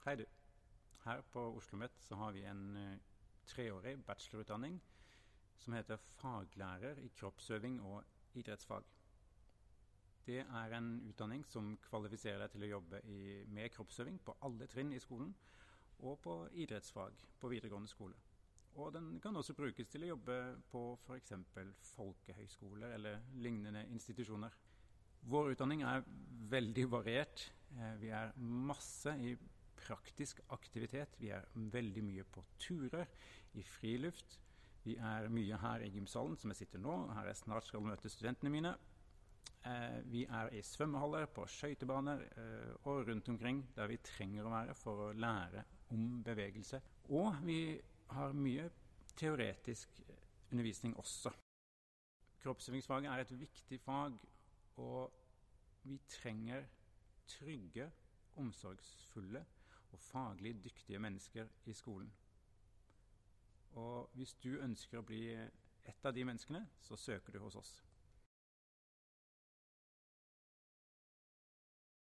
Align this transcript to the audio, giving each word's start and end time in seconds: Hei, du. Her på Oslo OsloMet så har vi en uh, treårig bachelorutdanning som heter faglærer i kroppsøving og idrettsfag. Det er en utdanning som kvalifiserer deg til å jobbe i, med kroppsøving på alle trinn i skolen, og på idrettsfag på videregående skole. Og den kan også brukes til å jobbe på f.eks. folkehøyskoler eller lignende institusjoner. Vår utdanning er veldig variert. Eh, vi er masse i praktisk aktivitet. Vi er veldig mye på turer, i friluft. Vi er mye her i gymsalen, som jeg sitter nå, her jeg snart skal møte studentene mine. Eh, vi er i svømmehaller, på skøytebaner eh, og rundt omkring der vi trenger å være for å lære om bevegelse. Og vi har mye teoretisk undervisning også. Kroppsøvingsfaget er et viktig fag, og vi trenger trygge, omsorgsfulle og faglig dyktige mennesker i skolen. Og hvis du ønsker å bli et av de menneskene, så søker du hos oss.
Hei, 0.00 0.14
du. 0.16 0.24
Her 1.04 1.20
på 1.28 1.40
Oslo 1.40 1.58
OsloMet 1.58 1.98
så 2.00 2.16
har 2.16 2.32
vi 2.32 2.40
en 2.48 2.76
uh, 2.76 3.00
treårig 3.44 3.98
bachelorutdanning 4.08 4.78
som 5.60 5.74
heter 5.76 6.00
faglærer 6.00 7.02
i 7.04 7.10
kroppsøving 7.18 7.76
og 7.84 8.06
idrettsfag. 8.32 8.86
Det 10.24 10.38
er 10.40 10.76
en 10.78 10.88
utdanning 11.10 11.44
som 11.44 11.74
kvalifiserer 11.84 12.40
deg 12.40 12.54
til 12.54 12.64
å 12.64 12.70
jobbe 12.70 13.02
i, 13.12 13.20
med 13.52 13.68
kroppsøving 13.76 14.16
på 14.24 14.38
alle 14.48 14.70
trinn 14.72 14.96
i 14.96 15.02
skolen, 15.04 15.34
og 15.98 16.16
på 16.24 16.38
idrettsfag 16.64 17.20
på 17.36 17.52
videregående 17.52 17.92
skole. 17.92 18.16
Og 18.80 18.94
den 18.96 19.12
kan 19.20 19.36
også 19.36 19.52
brukes 19.52 19.92
til 19.92 20.08
å 20.08 20.12
jobbe 20.14 20.40
på 20.72 20.84
f.eks. 21.04 21.36
folkehøyskoler 21.92 22.96
eller 22.96 23.20
lignende 23.36 23.84
institusjoner. 23.92 24.56
Vår 25.28 25.52
utdanning 25.52 25.84
er 25.84 26.08
veldig 26.56 26.90
variert. 26.90 27.50
Eh, 27.76 27.96
vi 28.00 28.16
er 28.16 28.32
masse 28.40 29.18
i 29.20 29.36
praktisk 29.80 30.40
aktivitet. 30.54 31.16
Vi 31.20 31.32
er 31.34 31.48
veldig 31.54 32.04
mye 32.04 32.24
på 32.24 32.44
turer, 32.60 33.08
i 33.58 33.64
friluft. 33.66 34.38
Vi 34.84 34.94
er 34.96 35.28
mye 35.32 35.58
her 35.60 35.82
i 35.84 35.90
gymsalen, 35.92 36.36
som 36.38 36.52
jeg 36.52 36.62
sitter 36.62 36.80
nå, 36.80 36.94
her 37.16 37.28
jeg 37.28 37.40
snart 37.42 37.66
skal 37.68 37.84
møte 37.84 38.12
studentene 38.12 38.52
mine. 38.52 38.74
Eh, 39.66 39.98
vi 40.08 40.22
er 40.24 40.54
i 40.56 40.62
svømmehaller, 40.64 41.26
på 41.34 41.44
skøytebaner 41.50 42.22
eh, 42.30 42.86
og 42.88 43.08
rundt 43.08 43.28
omkring 43.28 43.60
der 43.76 43.90
vi 43.90 43.98
trenger 44.04 44.46
å 44.46 44.54
være 44.54 44.76
for 44.78 45.08
å 45.08 45.12
lære 45.12 45.66
om 45.92 46.22
bevegelse. 46.24 46.80
Og 47.12 47.42
vi 47.44 47.60
har 48.14 48.32
mye 48.32 48.70
teoretisk 49.18 50.00
undervisning 50.50 50.96
også. 50.98 51.32
Kroppsøvingsfaget 52.40 53.10
er 53.12 53.20
et 53.20 53.34
viktig 53.36 53.80
fag, 53.84 54.16
og 54.80 55.12
vi 55.84 55.98
trenger 56.08 56.64
trygge, 57.28 57.90
omsorgsfulle 58.40 59.42
og 59.92 60.00
faglig 60.00 60.54
dyktige 60.64 60.98
mennesker 60.98 61.48
i 61.66 61.72
skolen. 61.72 62.12
Og 63.78 64.10
hvis 64.14 64.34
du 64.42 64.56
ønsker 64.58 64.98
å 64.98 65.06
bli 65.06 65.22
et 65.34 66.04
av 66.04 66.14
de 66.14 66.24
menneskene, 66.24 66.64
så 66.80 66.96
søker 66.96 67.32
du 67.32 67.38
hos 67.44 67.56
oss. 67.56 67.72